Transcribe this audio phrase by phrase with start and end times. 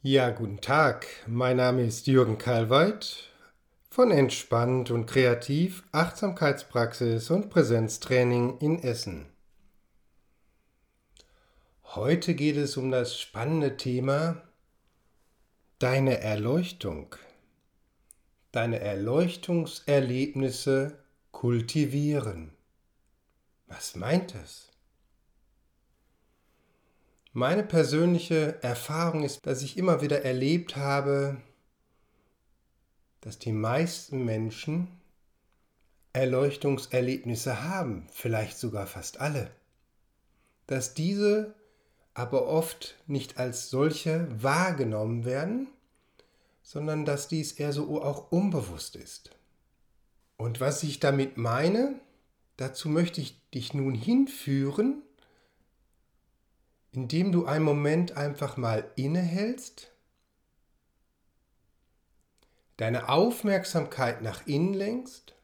[0.00, 1.08] Ja, guten Tag.
[1.26, 3.32] Mein Name ist Jürgen Kalweit
[3.90, 9.26] von Entspannt und Kreativ Achtsamkeitspraxis und Präsenztraining in Essen.
[11.82, 14.40] Heute geht es um das spannende Thema
[15.80, 17.16] Deine Erleuchtung.
[18.52, 20.96] Deine Erleuchtungserlebnisse
[21.32, 22.52] kultivieren.
[23.66, 24.70] Was meint es?
[27.38, 31.36] Meine persönliche Erfahrung ist, dass ich immer wieder erlebt habe,
[33.20, 34.88] dass die meisten Menschen
[36.12, 39.52] Erleuchtungserlebnisse haben, vielleicht sogar fast alle,
[40.66, 41.54] dass diese
[42.12, 45.68] aber oft nicht als solche wahrgenommen werden,
[46.64, 49.30] sondern dass dies eher so auch unbewusst ist.
[50.38, 52.00] Und was ich damit meine,
[52.56, 55.04] dazu möchte ich dich nun hinführen,
[56.92, 59.92] indem du einen Moment einfach mal innehältst,
[62.76, 65.34] deine Aufmerksamkeit nach innen lenkst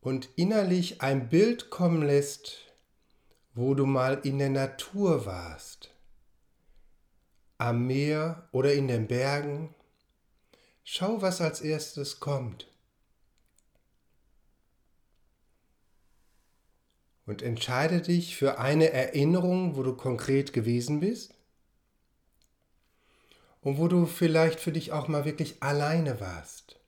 [0.00, 2.72] und innerlich ein Bild kommen lässt,
[3.54, 5.90] wo du mal in der Natur warst,
[7.58, 9.74] am Meer oder in den Bergen.
[10.82, 12.66] Schau, was als erstes kommt.
[17.26, 21.34] Und entscheide dich für eine Erinnerung, wo du konkret gewesen bist
[23.60, 26.80] und wo du vielleicht für dich auch mal wirklich alleine warst.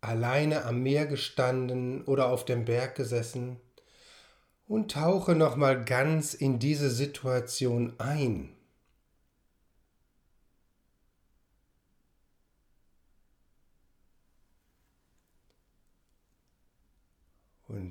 [0.00, 3.58] Alleine am Meer gestanden oder auf dem Berg gesessen
[4.68, 8.55] und tauche noch mal ganz in diese Situation ein.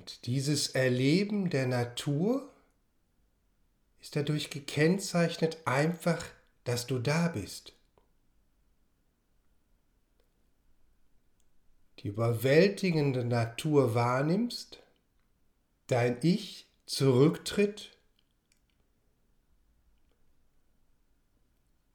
[0.06, 2.54] Und dieses Erleben der Natur
[4.02, 6.24] ist dadurch gekennzeichnet einfach,
[6.64, 7.74] dass du da bist.
[11.98, 14.78] Die überwältigende Natur wahrnimmst,
[15.88, 17.98] dein Ich zurücktritt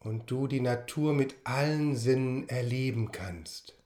[0.01, 3.80] und du die Natur mit allen Sinnen erleben kannst.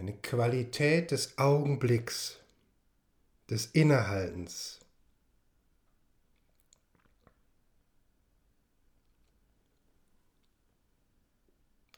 [0.00, 2.40] Eine Qualität des Augenblicks,
[3.50, 4.80] des Innehaltens.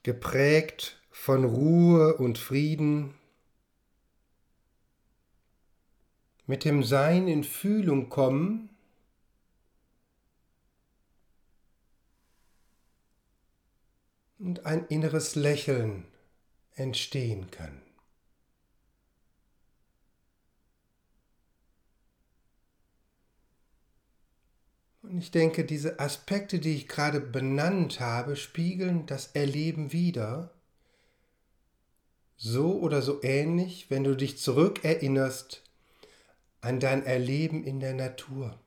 [0.03, 3.15] Geprägt von Ruhe und Frieden,
[6.47, 8.69] mit dem Sein in Fühlung kommen,
[14.41, 16.05] und ein inneres Lächeln
[16.75, 17.81] entstehen kann.
[25.19, 30.55] Ich denke, diese Aspekte, die ich gerade benannt habe, spiegeln das Erleben wider.
[32.37, 35.63] So oder so ähnlich, wenn du dich zurückerinnerst
[36.61, 38.59] an dein Erleben in der Natur,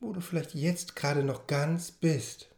[0.00, 2.48] wo du vielleicht jetzt gerade noch ganz bist.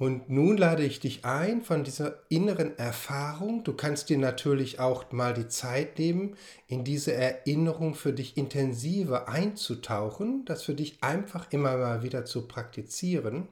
[0.00, 3.64] Und nun lade ich dich ein von dieser inneren Erfahrung.
[3.64, 6.38] Du kannst dir natürlich auch mal die Zeit nehmen,
[6.68, 12.48] in diese Erinnerung für dich intensiver einzutauchen, das für dich einfach immer mal wieder zu
[12.48, 13.46] praktizieren.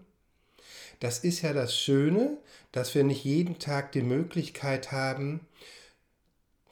[1.01, 2.39] Das ist ja das Schöne,
[2.73, 5.41] dass wir nicht jeden Tag die Möglichkeit haben,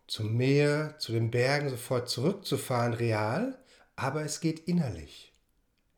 [0.07, 3.59] zum Meer, zu den Bergen sofort zurückzufahren, real,
[3.95, 5.36] aber es geht innerlich.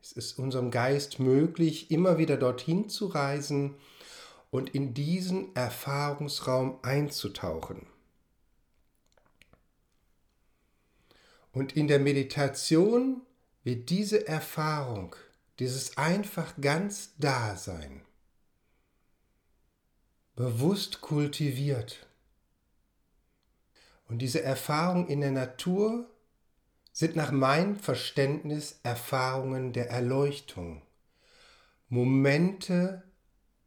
[0.00, 3.74] Es ist unserem Geist möglich, immer wieder dorthin zu reisen
[4.50, 7.86] und in diesen Erfahrungsraum einzutauchen.
[11.52, 13.22] Und in der Meditation
[13.64, 15.16] wird diese Erfahrung,
[15.58, 18.02] dieses einfach ganz Dasein,
[20.36, 22.06] bewusst kultiviert.
[24.06, 26.08] Und diese Erfahrung in der Natur
[26.98, 30.82] sind nach meinem Verständnis Erfahrungen der Erleuchtung,
[31.88, 33.04] Momente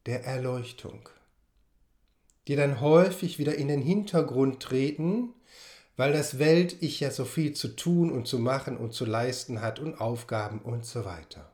[0.05, 1.07] der Erleuchtung,
[2.49, 5.33] die dann häufig wieder in den Hintergrund treten,
[5.95, 9.79] weil das Welt-Ich ja so viel zu tun und zu machen und zu leisten hat
[9.79, 11.53] und Aufgaben und so weiter.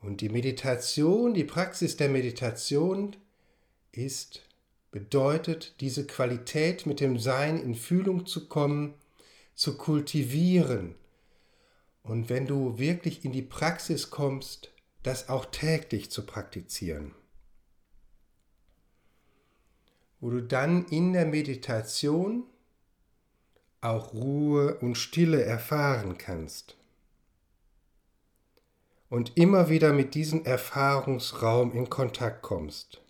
[0.00, 3.14] Und die Meditation, die Praxis der Meditation
[3.92, 4.47] ist
[4.90, 8.94] bedeutet, diese Qualität mit dem Sein in Fühlung zu kommen,
[9.54, 10.94] zu kultivieren,
[12.08, 17.14] Und wenn du wirklich in die Praxis kommst, das auch täglich zu praktizieren,
[20.18, 22.44] wo du dann in der Meditation
[23.80, 26.76] auch Ruhe und Stille erfahren kannst.
[29.10, 33.00] Und immer wieder mit diesem Erfahrungsraum in Kontakt kommst.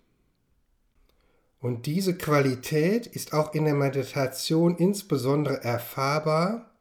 [1.61, 6.71] Und diese Qualität ist auch in der Meditation insbesondere erfahrbar,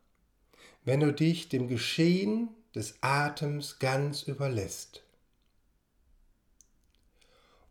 [0.84, 5.02] wenn du dich dem Geschehen des Atems ganz überlässt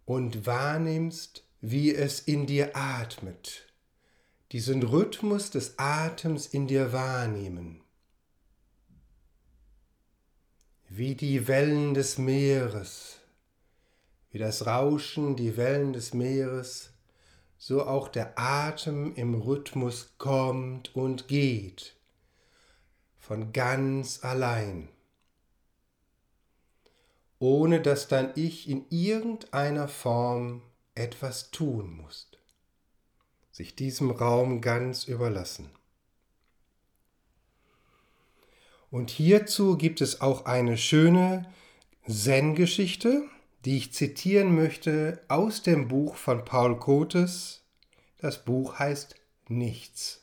[0.06, 3.68] und wahrnimmst, wie es in dir atmet,
[4.52, 7.82] diesen Rhythmus des Atems in dir wahrnehmen,
[10.90, 13.20] wie die Wellen des Meeres,
[14.30, 16.92] wie das Rauschen, die Wellen des Meeres,
[17.58, 21.96] so auch der Atem im Rhythmus kommt und geht,
[23.18, 24.90] von ganz allein,
[27.40, 30.62] ohne dass dann ich in irgendeiner Form
[30.96, 32.38] etwas tun musst.
[33.52, 35.70] Sich diesem Raum ganz überlassen.
[38.90, 41.52] Und hierzu gibt es auch eine schöne
[42.08, 43.28] Zen-Geschichte,
[43.66, 47.64] die ich zitieren möchte aus dem Buch von Paul Kotes.
[48.18, 49.16] Das Buch heißt
[49.50, 50.22] Nichts.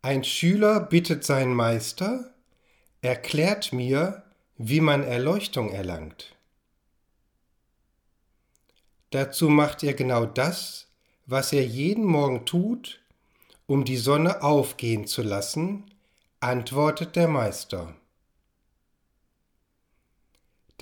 [0.00, 2.34] Ein Schüler bittet seinen Meister,
[3.02, 4.24] erklärt mir,
[4.56, 6.34] wie man Erleuchtung erlangt.
[9.10, 10.88] Dazu macht er genau das,
[11.26, 13.00] was er jeden Morgen tut,
[13.66, 15.90] um die Sonne aufgehen zu lassen,
[16.40, 17.94] antwortet der Meister.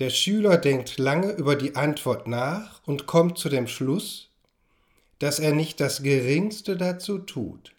[0.01, 4.31] Der Schüler denkt lange über die Antwort nach und kommt zu dem Schluss,
[5.19, 7.75] dass er nicht das geringste dazu tut.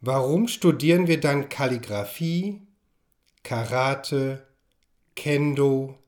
[0.00, 2.62] Warum studieren wir dann Kalligraphie,
[3.42, 4.46] Karate,
[5.16, 5.98] Kendo,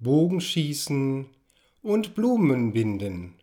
[0.00, 1.30] Bogenschießen
[1.80, 3.40] und Blumen binden.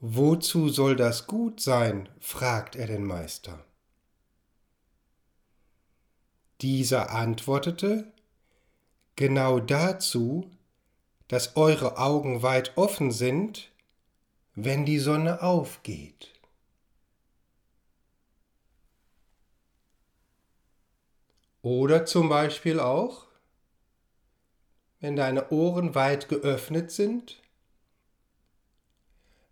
[0.00, 2.08] Wozu soll das gut sein?
[2.18, 3.65] fragt er den Meister.
[6.60, 8.12] Dieser antwortete,
[9.16, 10.50] Genau dazu,
[11.28, 13.72] dass eure Augen weit offen sind,
[14.54, 16.32] wenn die Sonne aufgeht.
[21.62, 23.26] Oder zum Beispiel auch,
[25.00, 27.42] wenn deine Ohren weit geöffnet sind,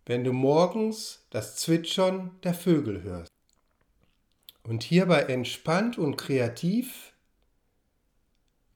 [0.05, 3.34] wenn du morgens das Zwitschern der Vögel hörst.
[4.67, 7.13] Und hierbei entspannt und kreativ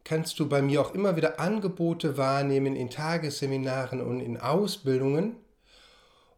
[0.03, 5.35] kannst du bei mir auch immer wieder Angebote wahrnehmen in Tagesseminaren und in Ausbildungen,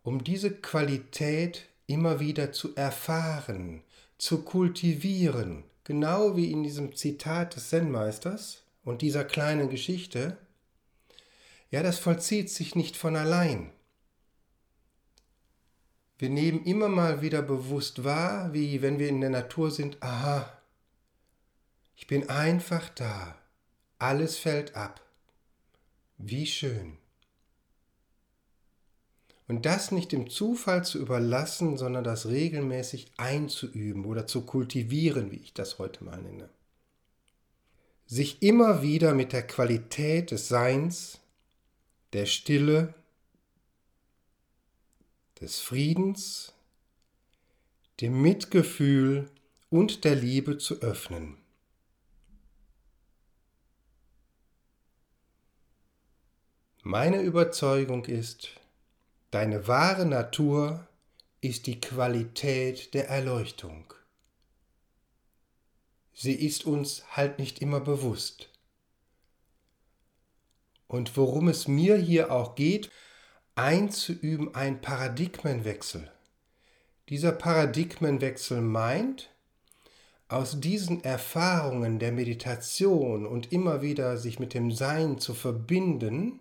[0.03, 3.83] um diese Qualität immer wieder zu erfahren,
[4.17, 10.37] zu kultivieren, genau wie in diesem Zitat des Zen-Meisters und dieser kleinen Geschichte,
[11.71, 13.71] ja, das vollzieht sich nicht von allein.
[16.21, 20.49] Wir nehmen immer mal wieder bewusst wahr, wie wenn wir in der Natur sind, aha,
[21.95, 23.35] ich bin einfach da,
[23.97, 25.01] alles fällt ab.
[26.17, 26.97] Wie schön.
[29.47, 35.37] Und das nicht dem Zufall zu überlassen, sondern das regelmäßig einzuüben oder zu kultivieren, wie
[35.37, 36.49] ich das heute mal nenne
[38.11, 41.21] sich immer wieder mit der Qualität des Seins,
[42.11, 42.93] der Stille,
[45.41, 46.53] des Friedens,
[47.99, 49.29] dem Mitgefühl
[49.69, 51.37] und der Liebe zu öffnen.
[56.83, 58.51] Meine Überzeugung ist,
[59.31, 60.87] deine wahre Natur
[61.41, 63.93] ist die Qualität der Erleuchtung
[66.21, 68.49] sie ist uns halt nicht immer bewusst.
[70.87, 72.91] Und worum es mir hier auch geht,
[73.55, 76.11] einzuüben ein Paradigmenwechsel.
[77.09, 79.29] Dieser Paradigmenwechsel meint,
[80.27, 86.39] aus diesen Erfahrungen der Meditation und immer wieder sich mit dem Sein zu verbinden,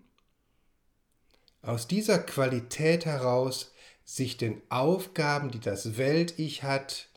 [1.62, 3.72] aus dieser Qualität heraus
[4.04, 7.08] sich den Aufgaben, die das Welt-Ich hat,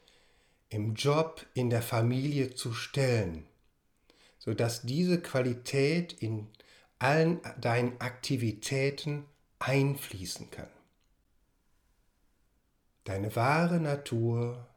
[0.70, 3.46] im Job, in der Familie zu stellen,
[4.40, 6.48] sodass diese Qualität in
[6.98, 9.26] allen deinen Aktivitäten
[9.66, 10.70] einfließen kann.
[13.06, 14.68] Deine wahre Natur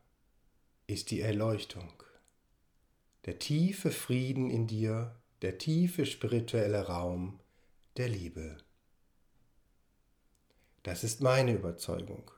[0.87, 1.93] ist die Erleuchtung,
[3.25, 7.40] der tiefe Frieden in dir, der tiefe spirituelle Raum
[7.97, 8.59] der Liebe.
[10.85, 12.31] Das ist meine Überzeugung.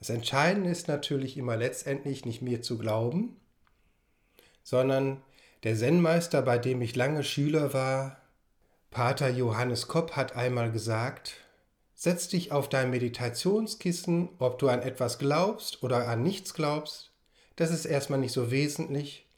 [0.00, 3.40] Das Entscheidende ist natürlich immer letztendlich nicht mir zu glauben,
[4.62, 5.22] sondern
[5.62, 8.19] der Zen-Meister, bei dem ich lange Schüler war,
[8.90, 11.36] Pater Johannes Kopp, hat einmal gesagt,
[11.94, 17.12] setz dich auf dein Meditationskissen, ob du an etwas glaubst oder an nichts glaubst,
[17.54, 19.28] das ist erstmal nicht so wesentlich,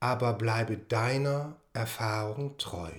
[0.00, 2.90] aber bleibe deiner Erfahrung treu.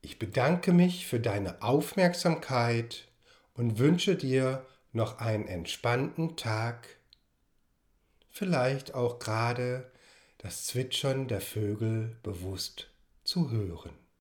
[0.00, 3.08] Ich bedanke mich für deine Aufmerksamkeit
[3.52, 6.88] und wünsche dir noch einen entspannten Tag,
[8.30, 9.90] vielleicht auch gerade
[10.38, 12.88] das Zwitschern der Vögel bewusst
[13.28, 14.07] zu hören.